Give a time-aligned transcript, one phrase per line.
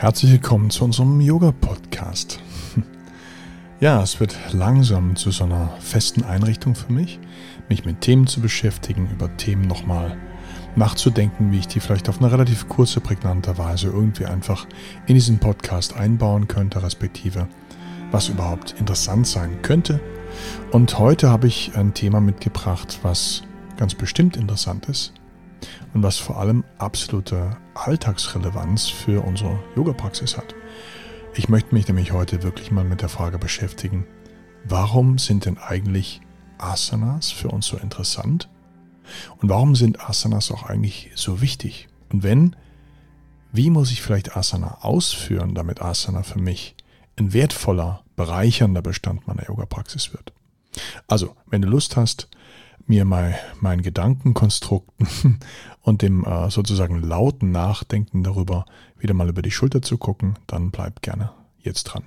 [0.00, 2.38] Herzlich willkommen zu unserem Yoga-Podcast.
[3.80, 7.20] Ja, es wird langsam zu so einer festen Einrichtung für mich,
[7.68, 10.16] mich mit Themen zu beschäftigen, über Themen nochmal
[10.76, 14.66] nachzudenken, wie ich die vielleicht auf eine relativ kurze, prägnante Weise irgendwie einfach
[15.06, 17.48] in diesen Podcast einbauen könnte, respektive
[18.12, 20.00] was überhaupt interessant sein könnte.
[20.70, 23.42] Und heute habe ich ein Thema mitgebracht, was
[23.76, 25.12] ganz bestimmt interessant ist
[25.94, 30.54] und was vor allem absolute Alltagsrelevanz für unsere Yoga-Praxis hat.
[31.34, 34.06] Ich möchte mich nämlich heute wirklich mal mit der Frage beschäftigen,
[34.64, 36.20] warum sind denn eigentlich
[36.58, 38.48] Asanas für uns so interessant?
[39.38, 41.88] Und warum sind Asanas auch eigentlich so wichtig?
[42.12, 42.56] Und wenn,
[43.52, 46.76] wie muss ich vielleicht Asana ausführen, damit Asana für mich
[47.16, 50.32] ein wertvoller, bereichernder Bestand meiner Yoga-Praxis wird?
[51.06, 52.28] Also, wenn du Lust hast,
[52.88, 55.40] mir mal meinen Gedankenkonstrukten
[55.82, 58.66] und dem äh, sozusagen lauten Nachdenken darüber
[58.98, 62.04] wieder mal über die Schulter zu gucken, dann bleib gerne jetzt dran.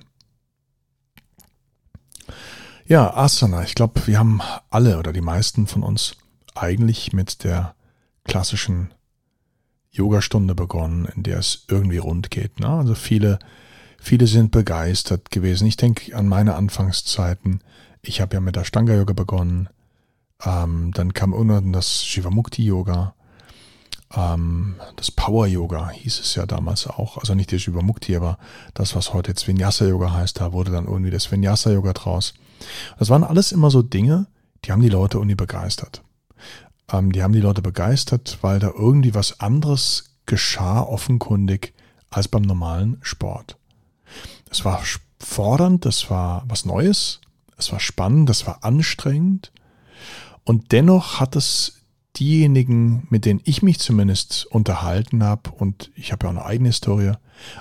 [2.86, 3.62] Ja, Asana.
[3.62, 6.16] Ich glaube, wir haben alle oder die meisten von uns
[6.54, 7.74] eigentlich mit der
[8.24, 8.92] klassischen
[9.90, 12.60] Yogastunde begonnen, in der es irgendwie rund geht.
[12.60, 12.68] Ne?
[12.68, 13.38] Also viele,
[13.98, 15.66] viele sind begeistert gewesen.
[15.66, 17.62] Ich denke an meine Anfangszeiten.
[18.00, 19.68] Ich habe ja mit der Stanga Yoga begonnen.
[20.44, 23.14] Ähm, dann kam irgendwann das Shivamukti Yoga.
[24.14, 27.18] Ähm, das Power Yoga hieß es ja damals auch.
[27.18, 28.38] Also nicht der Shivamukti, aber
[28.74, 32.34] das, was heute jetzt Vinyasa Yoga heißt, da wurde dann irgendwie das Vinyasa Yoga draus.
[32.98, 34.26] Das waren alles immer so Dinge,
[34.64, 36.02] die haben die Leute irgendwie begeistert.
[36.90, 41.74] Ähm, die haben die Leute begeistert, weil da irgendwie was anderes geschah, offenkundig,
[42.10, 43.56] als beim normalen Sport.
[44.50, 44.82] Es war
[45.18, 47.20] fordernd, das war was Neues,
[47.56, 49.52] es war spannend, das war anstrengend
[50.44, 51.82] und dennoch hat es
[52.18, 56.68] diejenigen, mit denen ich mich zumindest unterhalten habe, und ich habe ja auch eine eigene
[56.68, 57.12] Historie,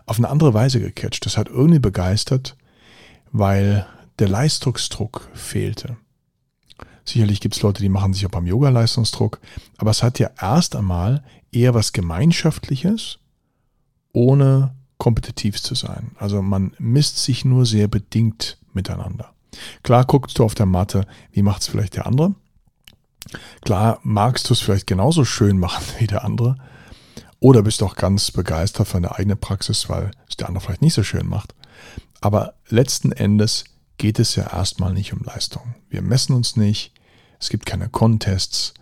[0.05, 1.25] auf eine andere Weise gecatcht.
[1.25, 2.57] Das hat irgendwie begeistert,
[3.31, 3.85] weil
[4.19, 5.97] der Leistungsdruck fehlte.
[7.05, 9.39] Sicherlich gibt es Leute, die machen sich auch beim Yoga Leistungsdruck,
[9.77, 13.19] aber es hat ja erst einmal eher was Gemeinschaftliches,
[14.13, 16.11] ohne kompetitiv zu sein.
[16.17, 19.33] Also man misst sich nur sehr bedingt miteinander.
[19.81, 22.35] Klar guckst du auf der Matte, wie macht es vielleicht der andere,
[23.61, 26.55] Klar, magst du es vielleicht genauso schön machen wie der andere.
[27.39, 30.93] Oder bist auch ganz begeistert von der eigenen Praxis, weil es der andere vielleicht nicht
[30.93, 31.55] so schön macht.
[32.21, 33.63] Aber letzten Endes
[33.97, 35.75] geht es ja erstmal nicht um Leistung.
[35.89, 36.93] Wir messen uns nicht.
[37.39, 38.75] Es gibt keine Contests.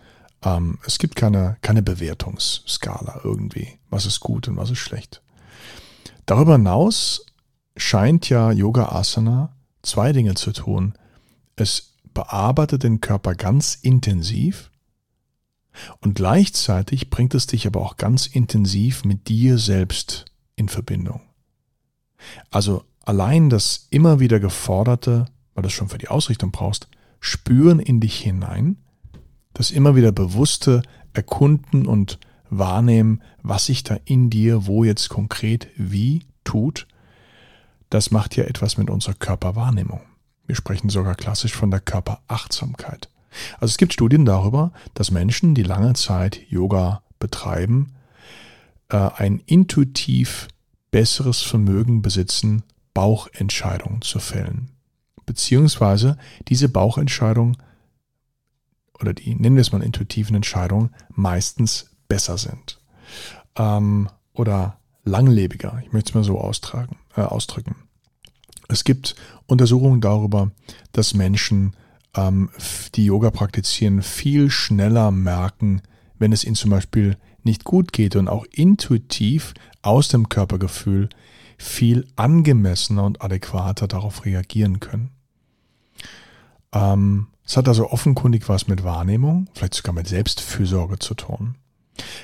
[0.44, 3.80] Ähm, es gibt keine, keine Bewertungsskala irgendwie.
[3.90, 5.22] Was ist gut und was ist schlecht.
[6.26, 7.26] Darüber hinaus
[7.78, 10.94] scheint ja Yoga Asana zwei Dinge zu tun.
[11.56, 14.72] Es bearbeitet den Körper ganz intensiv
[16.02, 20.26] und gleichzeitig bringt es dich aber auch ganz intensiv mit dir selbst
[20.58, 21.22] in Verbindung.
[22.52, 26.90] Also allein das immer wieder geforderte, weil du es schon für die Ausrichtung brauchst,
[27.22, 28.76] spüren in dich hinein,
[29.54, 30.82] das immer wieder bewusste
[31.14, 32.20] Erkunden und
[32.50, 36.86] wahrnehmen, was sich da in dir wo jetzt konkret wie tut,
[37.90, 40.02] das macht ja etwas mit unserer Körperwahrnehmung.
[40.50, 43.12] Wir sprechen sogar klassisch von der Körperachtsamkeit.
[43.60, 47.94] Also es gibt Studien darüber, dass Menschen, die lange Zeit Yoga betreiben,
[48.90, 50.48] äh, ein intuitiv
[50.90, 52.64] besseres Vermögen besitzen,
[52.96, 54.72] Bauchentscheidungen zu fällen.
[55.28, 56.18] Beziehungsweise
[56.48, 57.58] diese Bauchentscheidungen
[59.00, 62.82] oder die, nennen wir es mal intuitiven Entscheidungen, meistens besser sind.
[63.56, 67.76] Ähm, oder langlebiger, ich möchte es mal so austragen, äh, ausdrücken.
[68.70, 69.16] Es gibt
[69.48, 70.52] Untersuchungen darüber,
[70.94, 71.76] dass Menschen,
[72.16, 72.50] ähm,
[72.96, 75.82] die Yoga praktizieren, viel schneller merken,
[76.20, 81.10] wenn es ihnen zum Beispiel nicht gut geht und auch intuitiv aus dem Körpergefühl
[81.58, 85.12] viel angemessener und adäquater darauf reagieren können.
[86.72, 91.56] Ähm, es hat also offenkundig was mit Wahrnehmung, vielleicht sogar mit Selbstfürsorge zu tun.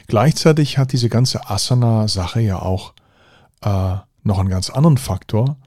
[0.07, 2.93] Gleichzeitig hat diese ganze Asana-Sache ja auch
[3.61, 5.57] äh, noch einen ganz anderen Faktor,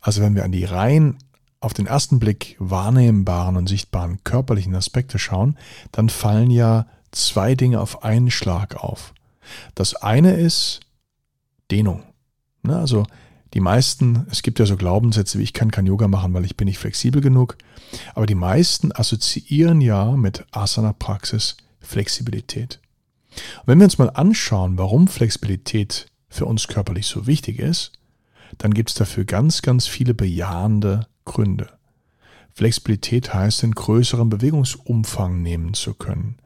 [0.00, 1.16] also wenn wir an die rein
[1.60, 5.58] auf den ersten Blick wahrnehmbaren und sichtbaren körperlichen Aspekte schauen,
[5.92, 9.12] dann fallen ja zwei Dinge auf einen Schlag auf.
[9.74, 10.80] Das eine ist
[11.70, 12.02] Dehnung.
[12.62, 13.04] Ne, also
[13.54, 16.56] die meisten, es gibt ja so Glaubenssätze wie ich kann kein Yoga machen, weil ich
[16.56, 17.56] bin nicht flexibel genug,
[18.14, 22.80] aber die meisten assoziieren ja mit Asana-Praxis Flexibilität.
[23.60, 27.97] Und wenn wir uns mal anschauen, warum Flexibilität für uns körperlich so wichtig ist,
[28.56, 31.68] dann gibt es dafür ganz, ganz viele bejahende Gründe.
[32.54, 36.38] Flexibilität heißt, einen größeren Bewegungsumfang nehmen zu können.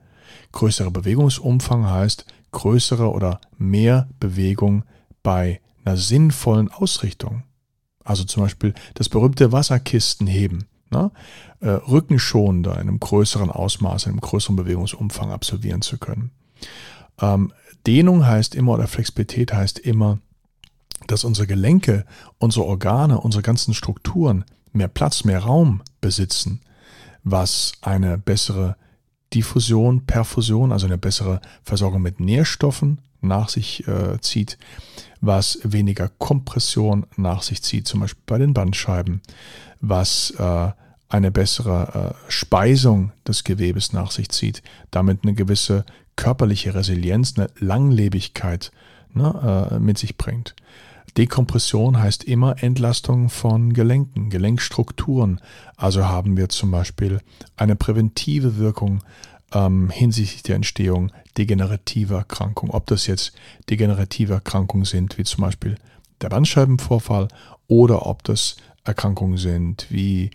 [0.53, 4.85] Größerer Bewegungsumfang heißt größere oder mehr Bewegung
[5.23, 7.45] bei einer sinnvollen Ausrichtung.
[8.05, 10.65] Also zum Beispiel das berühmte Wasserkistenheben.
[10.91, 11.11] Ne?
[11.61, 16.33] Äh, rückenschonender in einem größeren Ausmaß, in einem größeren Bewegungsumfang absolvieren zu können.
[17.21, 17.53] Ähm,
[17.87, 20.19] Dehnung heißt immer oder Flexibilität heißt immer,
[21.07, 22.05] dass unsere Gelenke,
[22.39, 26.61] unsere Organe, unsere ganzen Strukturen mehr Platz, mehr Raum besitzen,
[27.25, 28.77] was eine bessere
[29.35, 34.59] Diffusion, Perfusion, also eine bessere Versorgung mit Nährstoffen nach sich äh, zieht,
[35.21, 39.23] was weniger Kompression nach sich zieht, zum Beispiel bei den Bandscheiben,
[39.81, 40.73] was äh,
[41.09, 45.85] eine bessere äh, Speisung des Gewebes nach sich zieht, damit eine gewisse
[46.17, 48.73] körperliche Resilienz, eine Langlebigkeit
[49.13, 50.55] ne, äh, mit sich bringt.
[51.17, 55.41] Dekompression heißt immer Entlastung von Gelenken, Gelenkstrukturen.
[55.77, 57.21] Also haben wir zum Beispiel
[57.57, 59.03] eine präventive Wirkung
[59.53, 62.73] ähm, hinsichtlich der Entstehung degenerativer Erkrankungen.
[62.73, 63.33] Ob das jetzt
[63.69, 65.77] degenerative Erkrankungen sind, wie zum Beispiel
[66.23, 67.29] der Bandscheibenvorfall,
[67.69, 70.31] oder ob das Erkrankungen sind wie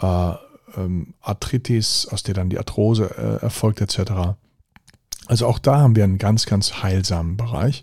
[0.00, 0.32] äh,
[0.76, 4.34] ähm, Arthritis, aus der dann die Arthrose äh, erfolgt etc.
[5.26, 7.82] Also auch da haben wir einen ganz, ganz heilsamen Bereich.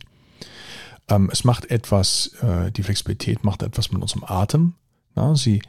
[1.10, 4.74] Ähm, es macht etwas, äh, die Flexibilität macht etwas mit unserem Atem.
[5.16, 5.62] Na, sie,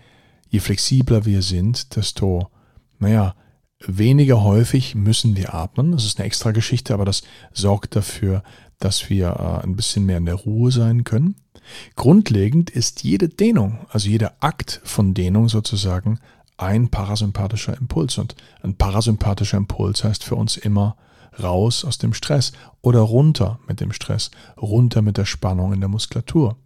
[0.49, 2.51] je flexibler wir sind, desto,
[2.99, 3.35] naja,
[3.87, 5.93] weniger häufig müssen wir atmen.
[5.93, 7.23] Das ist eine extra Geschichte, aber das
[7.53, 8.43] sorgt dafür,
[8.79, 11.37] dass wir äh, ein bisschen mehr in der Ruhe sein können.
[11.97, 16.19] Grundlegend ist jede Dehnung, also jeder Akt von Dehnung sozusagen,
[16.57, 18.19] ein parasympathischer Impuls.
[18.19, 20.97] Und ein parasympathischer Impuls heißt für uns immer
[21.43, 24.31] raus aus dem Stress oder runter mit dem Stress,
[24.61, 26.57] runter mit der Spannung in der Muskulatur.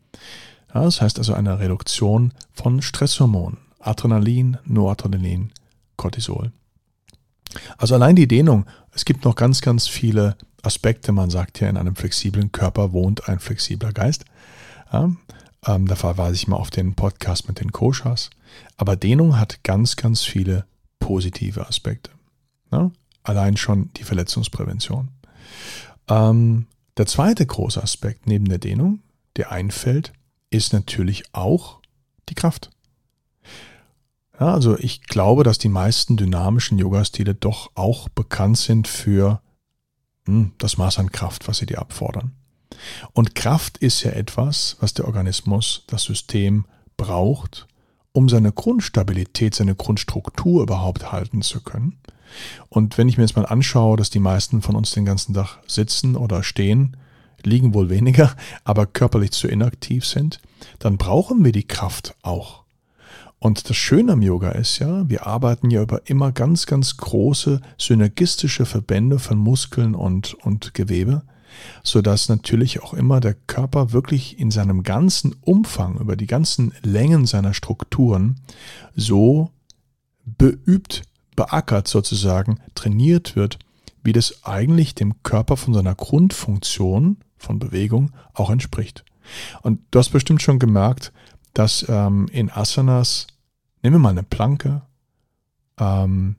[0.74, 5.52] Ja, das heißt also eine Reduktion von Stresshormonen, Adrenalin, Noradrenalin,
[5.96, 6.52] Cortisol.
[7.78, 11.12] Also allein die Dehnung, es gibt noch ganz, ganz viele Aspekte.
[11.12, 14.24] Man sagt ja, in einem flexiblen Körper wohnt ein flexibler Geist.
[14.92, 15.10] Ja,
[15.66, 18.30] ähm, da verweise ich mal auf den Podcast mit den Koshas.
[18.76, 20.64] Aber Dehnung hat ganz, ganz viele
[20.98, 22.10] positive Aspekte.
[22.72, 22.90] Ja,
[23.24, 25.08] allein schon die Verletzungsprävention.
[26.08, 26.66] Ähm,
[26.96, 29.00] der zweite große Aspekt neben der Dehnung,
[29.36, 30.12] der einfällt,
[30.50, 31.80] ist natürlich auch
[32.28, 32.70] die Kraft.
[34.38, 39.40] Ja, also ich glaube, dass die meisten dynamischen Yoga-Stile doch auch bekannt sind für
[40.26, 42.32] hm, das Maß an Kraft, was sie dir abfordern.
[43.12, 46.66] Und Kraft ist ja etwas, was der Organismus, das System
[46.96, 47.68] braucht,
[48.14, 51.98] um seine Grundstabilität, seine Grundstruktur überhaupt halten zu können.
[52.68, 55.58] Und wenn ich mir jetzt mal anschaue, dass die meisten von uns den ganzen Tag
[55.66, 56.96] sitzen oder stehen,
[57.42, 58.34] liegen wohl weniger,
[58.64, 60.40] aber körperlich zu inaktiv sind,
[60.78, 62.62] dann brauchen wir die Kraft auch.
[63.40, 67.60] Und das Schöne am Yoga ist ja, wir arbeiten ja über immer ganz, ganz große
[67.76, 71.24] synergistische Verbände von Muskeln und, und Gewebe,
[71.82, 77.26] sodass natürlich auch immer der Körper wirklich in seinem ganzen Umfang, über die ganzen Längen
[77.26, 78.40] seiner Strukturen
[78.94, 79.50] so
[80.24, 81.02] beübt,
[81.36, 83.58] beackert sozusagen, trainiert wird,
[84.02, 89.04] wie das eigentlich dem Körper von seiner Grundfunktion von Bewegung auch entspricht.
[89.62, 91.12] Und du hast bestimmt schon gemerkt,
[91.54, 93.26] dass ähm, in Asanas
[93.84, 94.80] Nehmen wir mal eine Planke.
[95.78, 96.36] Ähm,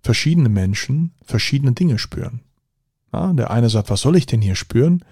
[0.00, 2.40] verschiedene Menschen verschiedene Dinge spüren.
[3.12, 5.04] Ja, der eine sagt, was soll ich denn hier spüren?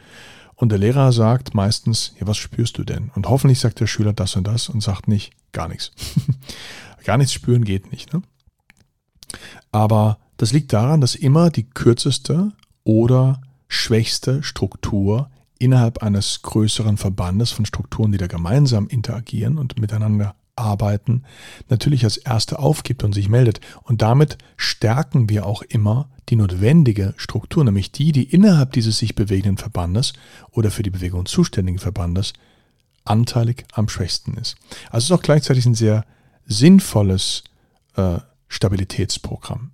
[0.56, 3.10] Und der Lehrer sagt meistens, ja, was spürst du denn?
[3.14, 5.92] Und hoffentlich sagt der Schüler das und das und sagt nicht, gar nichts.
[7.04, 8.12] gar nichts spüren geht nicht.
[8.12, 8.22] Ne?
[9.72, 12.52] Aber das liegt daran, dass immer die kürzeste
[12.84, 20.34] oder schwächste Struktur innerhalb eines größeren Verbandes von Strukturen, die da gemeinsam interagieren und miteinander
[20.60, 21.24] arbeiten,
[21.68, 23.60] natürlich als Erste aufgibt und sich meldet.
[23.82, 29.14] Und damit stärken wir auch immer die notwendige Struktur, nämlich die, die innerhalb dieses sich
[29.14, 30.12] bewegenden Verbandes
[30.52, 32.32] oder für die Bewegung zuständigen Verbandes
[33.04, 34.56] anteilig am schwächsten ist.
[34.90, 36.04] Also es ist auch gleichzeitig ein sehr
[36.46, 37.44] sinnvolles
[37.96, 39.72] äh, Stabilitätsprogramm.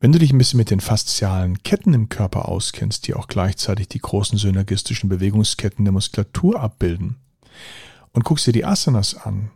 [0.00, 3.88] Wenn du dich ein bisschen mit den faszialen Ketten im Körper auskennst, die auch gleichzeitig
[3.88, 7.18] die großen synergistischen Bewegungsketten der Muskulatur abbilden,
[8.12, 9.50] und guckst dir die Asanas an,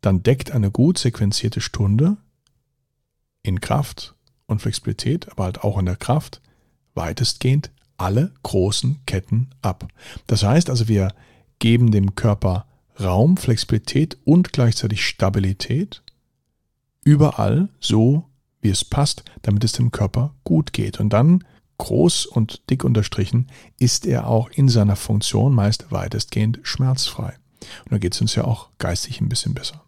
[0.00, 2.16] dann deckt eine gut sequenzierte Stunde
[3.42, 4.14] in Kraft
[4.46, 6.40] und Flexibilität, aber halt auch in der Kraft,
[6.94, 9.88] weitestgehend alle großen Ketten ab.
[10.26, 11.14] Das heißt also, wir
[11.58, 12.66] geben dem Körper
[13.00, 16.02] Raum, Flexibilität und gleichzeitig Stabilität
[17.04, 18.24] überall so,
[18.60, 20.98] wie es passt, damit es dem Körper gut geht.
[20.98, 21.44] Und dann
[21.78, 27.34] groß und dick unterstrichen ist er auch in seiner Funktion meist weitestgehend schmerzfrei.
[27.84, 29.82] Und dann geht es uns ja auch geistig ein bisschen besser.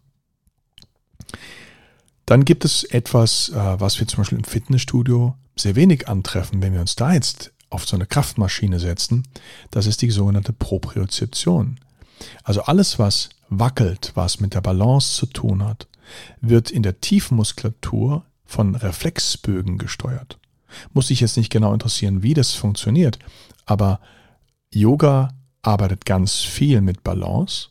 [2.25, 6.61] Dann gibt es etwas, äh, was wir zum Beispiel im Fitnessstudio sehr wenig antreffen.
[6.61, 9.27] Wenn wir uns da jetzt auf so eine Kraftmaschine setzen,
[9.71, 11.79] das ist die sogenannte Propriozeption.
[12.43, 15.87] Also alles, was wackelt, was mit der Balance zu tun hat,
[16.41, 20.39] wird in der Tiefmuskulatur von Reflexbögen gesteuert.
[20.93, 23.19] Muss sich jetzt nicht genau interessieren, wie das funktioniert,
[23.65, 23.99] aber
[24.71, 25.29] Yoga
[25.61, 27.69] arbeitet ganz viel mit Balance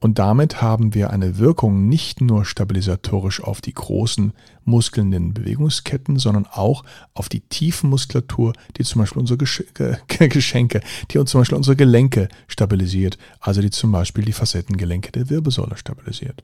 [0.00, 4.32] und damit haben wir eine Wirkung nicht nur stabilisatorisch auf die großen
[4.64, 10.80] Muskeln in den Bewegungsketten, sondern auch auf die tiefen Muskulatur, die zum Beispiel unsere Geschenke,
[11.10, 15.76] die uns zum Beispiel unsere Gelenke stabilisiert, also die zum Beispiel die Facettengelenke der Wirbelsäule
[15.76, 16.42] stabilisiert.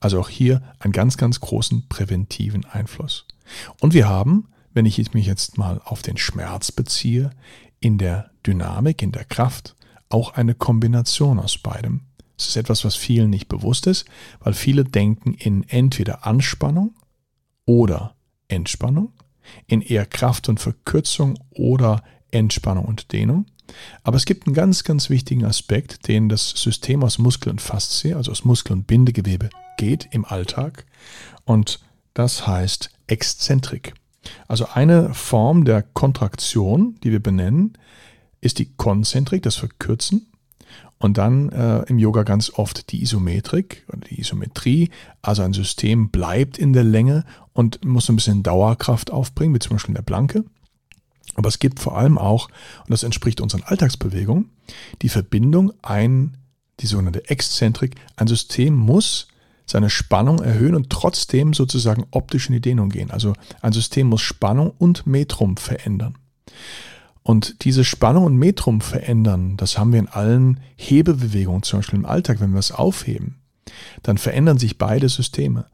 [0.00, 3.26] Also auch hier einen ganz, ganz großen präventiven Einfluss.
[3.80, 7.30] Und wir haben, wenn ich mich jetzt mal auf den Schmerz beziehe,
[7.78, 9.74] in der Dynamik, in der Kraft,
[10.10, 12.02] auch eine Kombination aus beidem.
[12.36, 14.06] Das ist etwas, was vielen nicht bewusst ist,
[14.40, 16.94] weil viele denken in entweder Anspannung
[17.64, 18.14] oder
[18.48, 19.12] Entspannung,
[19.66, 23.46] in eher Kraft und Verkürzung oder Entspannung und Dehnung.
[24.02, 28.14] Aber es gibt einen ganz, ganz wichtigen Aspekt, den das System aus Muskel und Faszie,
[28.14, 30.86] also aus Muskel und Bindegewebe, geht im Alltag.
[31.44, 31.80] Und
[32.14, 33.94] das heißt Exzentrik.
[34.48, 37.74] Also eine Form der Kontraktion, die wir benennen,
[38.40, 40.26] ist die Konzentrik, das Verkürzen.
[40.98, 44.90] Und dann äh, im Yoga ganz oft die Isometrik oder die Isometrie.
[45.22, 49.72] Also ein System bleibt in der Länge und muss ein bisschen Dauerkraft aufbringen, wie zum
[49.72, 50.44] Beispiel in der Blanke.
[51.34, 52.48] Aber es gibt vor allem auch,
[52.80, 54.50] und das entspricht unseren Alltagsbewegungen,
[55.00, 56.36] die Verbindung ein,
[56.80, 57.96] die sogenannte Exzentrik.
[58.16, 59.28] Ein System muss
[59.64, 63.10] seine Spannung erhöhen und trotzdem sozusagen optisch in die Dehnung gehen.
[63.10, 66.16] Also ein System muss Spannung und Metrum verändern.
[67.22, 72.06] Und diese Spannung und Metrum verändern, das haben wir in allen Hebebewegungen, zum Beispiel im
[72.06, 73.36] Alltag, wenn wir es aufheben,
[74.02, 75.66] dann verändern sich beide Systeme.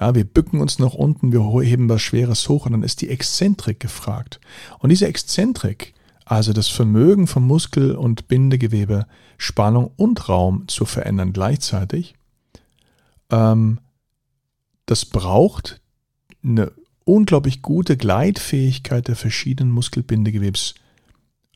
[0.00, 3.10] Ja, wir bücken uns nach unten, wir heben was Schweres hoch und dann ist die
[3.10, 4.40] Exzentrik gefragt.
[4.78, 5.94] Und diese Exzentrik,
[6.24, 9.06] also das Vermögen von Muskel- und Bindegewebe,
[9.36, 12.14] Spannung und Raum zu verändern gleichzeitig,
[13.30, 13.78] ähm,
[14.86, 15.80] das braucht
[16.42, 16.72] eine
[17.04, 20.74] unglaublich gute Gleitfähigkeit der verschiedenen Muskelbindegewebs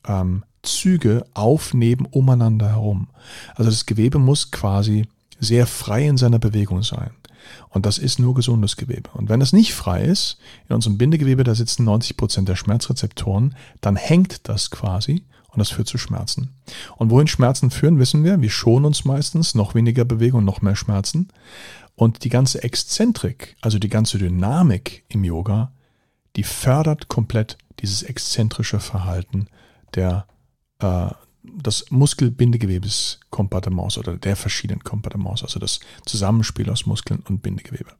[0.07, 3.07] ähm, Züge auf, neben, umeinander herum.
[3.55, 5.07] Also das Gewebe muss quasi
[5.39, 7.11] sehr frei in seiner Bewegung sein.
[7.69, 9.09] Und das ist nur gesundes Gewebe.
[9.13, 10.37] Und wenn es nicht frei ist,
[10.67, 15.69] in unserem Bindegewebe, da sitzen 90 Prozent der Schmerzrezeptoren, dann hängt das quasi und das
[15.69, 16.53] führt zu Schmerzen.
[16.97, 18.41] Und wohin Schmerzen führen, wissen wir.
[18.41, 21.29] Wir schonen uns meistens, noch weniger Bewegung, noch mehr Schmerzen.
[21.95, 25.71] Und die ganze Exzentrik, also die ganze Dynamik im Yoga,
[26.35, 29.47] die fördert komplett dieses exzentrische Verhalten
[29.95, 30.25] der,
[30.79, 31.09] äh,
[31.43, 37.91] des Muskelbindegewebes Kompartiments oder der verschiedenen Kompartiments, also das Zusammenspiel aus Muskeln und Bindegewebe.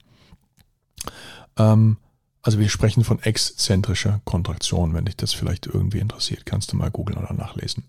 [1.58, 1.98] Ähm,
[2.42, 4.94] also wir sprechen von exzentrischer Kontraktion.
[4.94, 7.84] Wenn dich das vielleicht irgendwie interessiert, kannst du mal googeln oder nachlesen.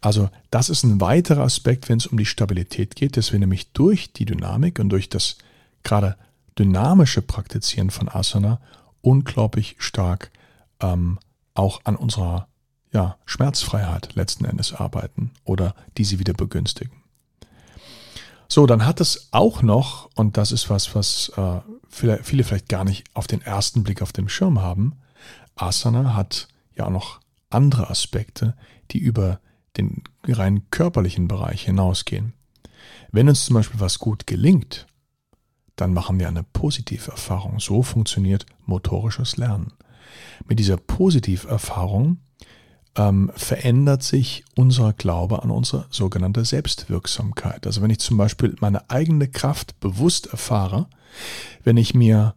[0.00, 3.72] Also das ist ein weiterer Aspekt, wenn es um die Stabilität geht, dass wir nämlich
[3.72, 5.36] durch die Dynamik und durch das
[5.82, 6.16] gerade
[6.58, 8.60] dynamische Praktizieren von Asana
[9.00, 10.30] unglaublich stark
[10.80, 11.18] ähm,
[11.54, 12.48] auch an unserer
[12.94, 17.02] ja, Schmerzfreiheit letzten Endes arbeiten oder diese wieder begünstigen.
[18.48, 22.84] So, dann hat es auch noch, und das ist was, was äh, viele, vielleicht gar
[22.84, 24.94] nicht auf den ersten Blick auf dem Schirm haben,
[25.56, 27.20] Asana hat ja auch noch
[27.50, 28.56] andere Aspekte,
[28.92, 29.40] die über
[29.76, 32.32] den rein körperlichen Bereich hinausgehen.
[33.10, 34.86] Wenn uns zum Beispiel was gut gelingt,
[35.74, 37.58] dann machen wir eine Positiverfahrung.
[37.58, 39.72] So funktioniert motorisches Lernen.
[40.46, 42.18] Mit dieser Positiverfahrung
[42.96, 47.66] ähm, verändert sich unser Glaube an unsere sogenannte Selbstwirksamkeit.
[47.66, 50.86] Also wenn ich zum Beispiel meine eigene Kraft bewusst erfahre,
[51.64, 52.34] wenn ich mir,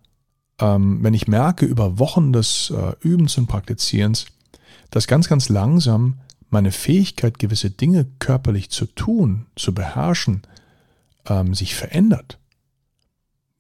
[0.60, 4.26] ähm, wenn ich merke über Wochen des äh, Übens und Praktizierens,
[4.90, 10.44] dass ganz, ganz langsam meine Fähigkeit, gewisse Dinge körperlich zu tun, zu beherrschen,
[11.28, 12.40] ähm, sich verändert.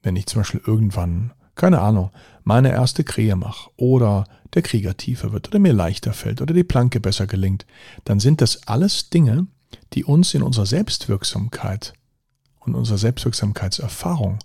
[0.01, 2.12] Wenn ich zum Beispiel irgendwann, keine Ahnung,
[2.48, 4.24] meine erste Krähe mache oder
[4.54, 7.66] der Krieger tiefer wird oder mir leichter fällt oder die Planke besser gelingt,
[8.06, 9.48] dann sind das alles Dinge,
[9.94, 11.92] die uns in unserer Selbstwirksamkeit
[12.62, 14.39] und unserer Selbstwirksamkeitserfahrung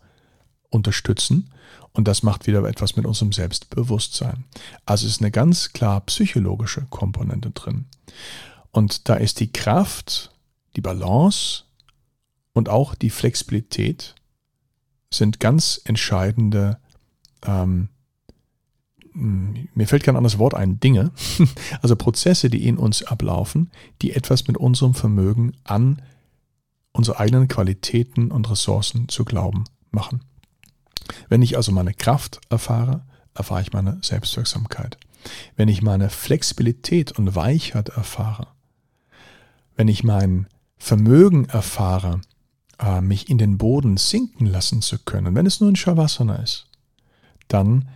[0.69, 1.51] unterstützen
[1.93, 4.47] und das macht wieder etwas mit unserem Selbstbewusstsein.
[4.85, 7.87] Also ist eine ganz klar psychologische Komponente drin.
[8.73, 10.35] Und da ist die Kraft,
[10.75, 11.65] die Balance
[12.53, 14.17] und auch die Flexibilität
[15.09, 16.79] sind ganz entscheidende
[17.45, 17.89] ähm,
[19.13, 21.13] hm, mir fällt kein anderes Wort ein, Dinge,
[21.83, 23.71] also Prozesse, die in uns ablaufen,
[24.01, 26.03] die etwas mit unserem Vermögen an
[26.93, 30.21] unsere eigenen Qualitäten und Ressourcen zu glauben machen.
[31.29, 34.99] Wenn ich also meine Kraft erfahre, erfahre ich meine Selbstwirksamkeit.
[35.55, 38.49] wenn ich meine Flexibilität und Weichheit erfahre,
[39.77, 42.21] wenn ich mein Vermögen erfahre,
[42.81, 46.67] äh, mich in den Boden sinken lassen zu können, wenn es nur ein Shavasana ist,
[47.53, 47.89] dann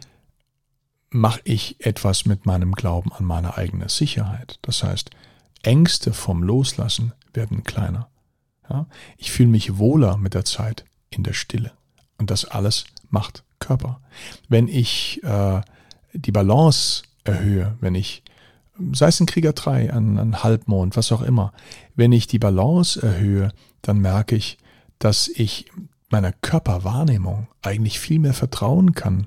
[1.10, 4.58] mache ich etwas mit meinem Glauben an meine eigene Sicherheit.
[4.62, 5.10] Das heißt,
[5.62, 8.08] Ängste vom Loslassen werden kleiner.
[8.68, 8.86] Ja?
[9.16, 11.72] Ich fühle mich wohler mit der Zeit in der Stille.
[12.18, 14.00] Und das alles macht Körper.
[14.48, 15.60] Wenn ich äh,
[16.12, 18.22] die Balance erhöhe, wenn ich,
[18.92, 21.52] sei es ein Krieger 3, ein, ein Halbmond, was auch immer,
[21.94, 24.58] wenn ich die Balance erhöhe, dann merke ich,
[24.98, 25.70] dass ich
[26.08, 29.26] meiner Körperwahrnehmung eigentlich viel mehr vertrauen kann.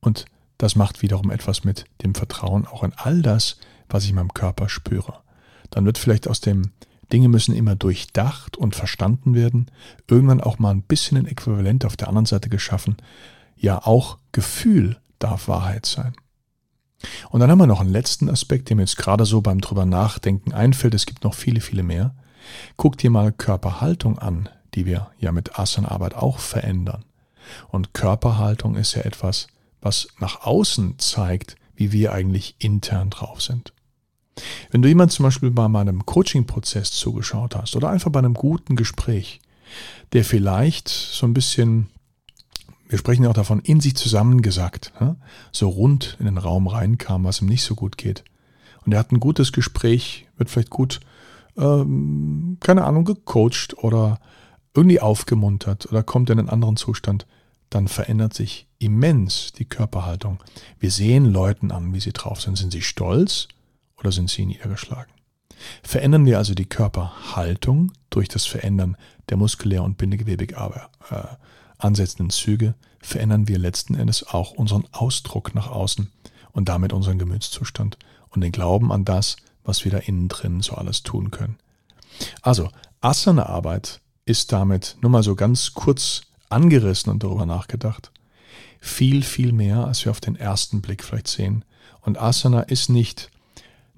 [0.00, 0.26] Und
[0.58, 4.34] das macht wiederum etwas mit dem Vertrauen auch in all das, was ich in meinem
[4.34, 5.20] Körper spüre.
[5.70, 6.72] Dann wird vielleicht aus dem
[7.12, 9.70] Dinge müssen immer durchdacht und verstanden werden,
[10.08, 12.96] irgendwann auch mal ein bisschen ein Äquivalent auf der anderen Seite geschaffen.
[13.56, 16.14] Ja, auch Gefühl darf Wahrheit sein.
[17.30, 19.86] Und dann haben wir noch einen letzten Aspekt, der mir jetzt gerade so beim drüber
[19.86, 20.94] nachdenken einfällt.
[20.94, 22.14] Es gibt noch viele, viele mehr.
[22.76, 27.04] Guck dir mal Körperhaltung an, die wir ja mit Asana-Arbeit auch verändern.
[27.68, 29.46] Und Körperhaltung ist ja etwas,
[29.80, 33.72] was nach außen zeigt, wie wir eigentlich intern drauf sind.
[34.70, 38.76] Wenn du jemand zum Beispiel bei meinem Coaching-Prozess zugeschaut hast oder einfach bei einem guten
[38.76, 39.40] Gespräch,
[40.12, 41.88] der vielleicht so ein bisschen,
[42.88, 44.92] wir sprechen ja auch davon, in sich zusammengesackt,
[45.52, 48.24] so rund in den Raum reinkam, was ihm nicht so gut geht.
[48.84, 51.00] Und er hat ein gutes Gespräch, wird vielleicht gut,
[51.56, 54.20] ähm, keine Ahnung, gecoacht oder
[54.74, 57.26] irgendwie aufgemuntert oder kommt in einen anderen Zustand,
[57.70, 60.38] dann verändert sich immens die Körperhaltung.
[60.78, 62.56] Wir sehen Leuten an, wie sie drauf sind.
[62.56, 63.48] Sind sie stolz
[63.96, 65.12] oder sind sie niedergeschlagen?
[65.82, 68.96] Verändern wir also die Körperhaltung durch das Verändern
[69.28, 71.36] der muskulär und bindegewebig aber, äh,
[71.78, 76.10] ansetzenden Züge, verändern wir letzten Endes auch unseren Ausdruck nach außen
[76.52, 77.98] und damit unseren Gemütszustand
[78.30, 81.58] und den Glauben an das, was wir da innen drin so alles tun können.
[82.42, 82.70] Also,
[83.00, 88.12] Asana-Arbeit ist damit nur mal so ganz kurz angerissen und darüber nachgedacht.
[88.80, 91.64] Viel, viel mehr, als wir auf den ersten Blick vielleicht sehen.
[92.00, 93.30] Und Asana ist nicht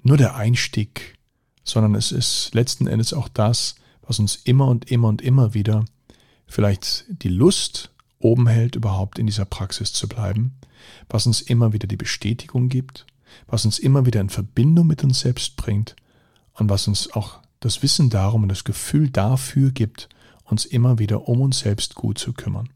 [0.03, 1.17] nur der Einstieg,
[1.63, 5.85] sondern es ist letzten Endes auch das, was uns immer und immer und immer wieder
[6.47, 10.53] vielleicht die Lust oben hält, überhaupt in dieser Praxis zu bleiben,
[11.09, 13.05] was uns immer wieder die Bestätigung gibt,
[13.47, 15.95] was uns immer wieder in Verbindung mit uns selbst bringt
[16.53, 20.09] und was uns auch das Wissen darum und das Gefühl dafür gibt,
[20.51, 22.69] uns immer wieder um uns selbst gut zu kümmern.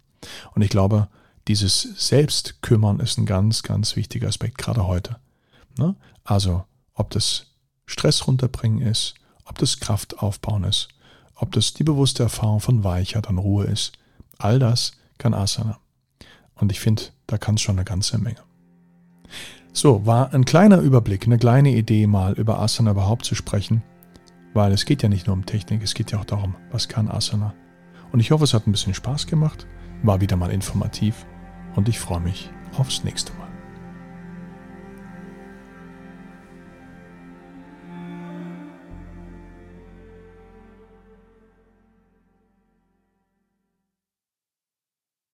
[0.54, 1.08] Und ich glaube,
[1.48, 5.18] dieses Selbstkümmern ist ein ganz, ganz wichtiger Aspekt, gerade heute.
[5.78, 5.96] Ne?
[6.24, 7.48] Also ob das
[7.86, 10.88] Stress runterbringen ist, ob das Kraft aufbauen ist,
[11.36, 13.94] ob das die bewusste Erfahrung von Weichheit und Ruhe ist.
[14.38, 15.78] All das kann Asana.
[16.56, 18.40] Und ich finde, da kann es schon eine ganze Menge.
[19.74, 23.84] So, war ein kleiner Überblick, eine kleine Idee mal über Asana überhaupt zu sprechen,
[24.54, 27.10] weil es geht ja nicht nur um Technik, es geht ja auch darum, was kann
[27.10, 27.54] Asana.
[28.16, 29.68] Und ich hoffe, es hat ein bisschen Spaß gemacht,
[30.02, 31.26] war wieder mal informativ
[31.76, 33.45] und ich freue mich aufs nächste Mal.